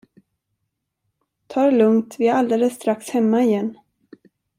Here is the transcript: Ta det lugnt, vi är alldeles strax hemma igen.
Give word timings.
Ta 1.47 1.65
det 1.65 1.71
lugnt, 1.71 2.15
vi 2.19 2.27
är 2.27 2.33
alldeles 2.33 2.75
strax 2.75 3.09
hemma 3.09 3.43
igen. 3.43 3.77